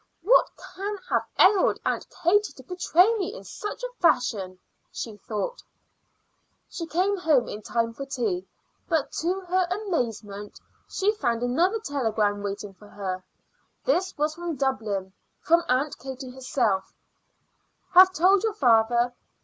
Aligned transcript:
"What 0.23 0.49
can 0.73 0.97
have 1.09 1.27
ailed 1.39 1.79
Aunt 1.85 2.07
Katie 2.23 2.53
to 2.53 2.63
betray 2.63 3.13
me 3.17 3.35
in 3.35 3.43
such 3.43 3.83
a 3.83 3.91
fashion?" 4.01 4.57
she 4.91 5.15
thought. 5.17 5.61
She 6.67 6.87
came 6.87 7.17
home 7.17 7.47
in 7.47 7.61
time 7.61 7.93
for 7.93 8.07
tea; 8.07 8.47
but, 8.89 9.11
to 9.19 9.41
her 9.41 9.67
amazement 9.69 10.59
she 10.89 11.11
found 11.11 11.43
another 11.43 11.77
telegram 11.79 12.41
waiting 12.41 12.73
for 12.73 12.87
her. 12.87 13.23
This 13.85 14.17
was 14.17 14.33
from 14.33 14.55
Dublin, 14.55 15.13
from 15.39 15.61
Aunt 15.69 15.95
Katie 15.99 16.31
herself: 16.31 16.91
"Have 17.91 18.11
told 18.11 18.41
your 18.41 18.55
father. 18.55 19.13